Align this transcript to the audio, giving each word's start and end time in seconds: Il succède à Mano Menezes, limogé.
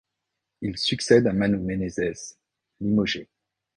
Il 0.61 0.79
succède 0.79 1.27
à 1.27 1.31
Mano 1.31 1.59
Menezes, 1.59 2.39
limogé. 2.79 3.29